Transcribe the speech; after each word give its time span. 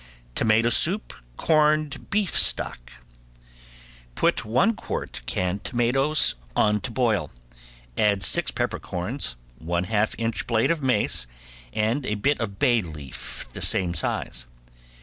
~TOMATO 0.33 0.69
SOUP, 0.71 1.13
CORNED 1.37 2.09
BEEF 2.09 2.35
STOCK~ 2.35 2.91
Put 4.15 4.43
one 4.43 4.73
quart 4.75 5.21
can 5.27 5.59
tomatoes 5.59 6.33
on 6.55 6.81
to 6.81 6.89
boil, 6.89 7.29
add 7.95 8.23
six 8.23 8.49
peppercorns, 8.49 9.35
one 9.59 9.83
half 9.83 10.15
inch 10.17 10.47
blade 10.47 10.71
of 10.71 10.81
mace 10.81 11.27
and 11.71 12.07
a 12.07 12.15
bit 12.15 12.39
of 12.39 12.57
bay 12.57 12.81
leaf 12.81 13.47
the 13.53 13.61
same 13.61 13.93
size. 13.93 14.47